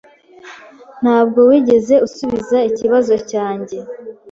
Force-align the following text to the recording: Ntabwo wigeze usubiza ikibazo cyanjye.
Ntabwo 1.01 1.39
wigeze 1.49 1.95
usubiza 2.07 2.57
ikibazo 2.69 3.15
cyanjye. 3.31 3.77